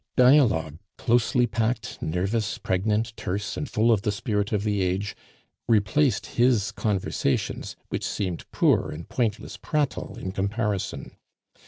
Dialogue, 0.17 0.79
closely 0.97 1.45
packed, 1.45 2.01
nervous, 2.01 2.57
pregnant, 2.57 3.15
terse, 3.15 3.55
and 3.55 3.69
full 3.69 3.91
of 3.91 4.01
the 4.01 4.11
spirit 4.11 4.51
of 4.51 4.63
the 4.63 4.81
age, 4.81 5.15
replaced 5.67 6.25
his 6.25 6.71
conversations, 6.71 7.75
which 7.89 8.03
seemed 8.03 8.49
poor 8.49 8.89
and 8.89 9.07
pointless 9.09 9.57
prattle 9.57 10.17
in 10.17 10.31
comparison. 10.31 11.11